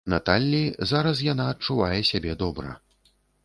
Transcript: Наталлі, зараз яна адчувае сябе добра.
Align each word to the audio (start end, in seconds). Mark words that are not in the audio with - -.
Наталлі, 0.11 0.61
зараз 0.93 1.21
яна 1.27 1.45
адчувае 1.53 2.01
сябе 2.13 2.31
добра. 2.43 2.71